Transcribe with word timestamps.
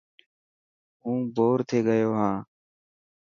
هون 1.03 1.19
بور 1.35 1.57
ٿي 1.67 1.79
گيو 1.87 2.11
هان. 2.19 2.37